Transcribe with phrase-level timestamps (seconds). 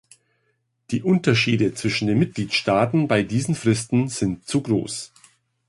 [0.89, 5.13] Die Unterschiede zwischen den Mitgliedstaaten bei diesen Fristen sind zu groß.